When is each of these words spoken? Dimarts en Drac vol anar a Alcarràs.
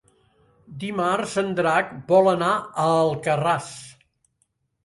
Dimarts 0.83 1.35
en 1.41 1.51
Drac 1.59 1.91
vol 2.13 2.31
anar 2.33 2.51
a 2.57 2.89
Alcarràs. 3.05 3.73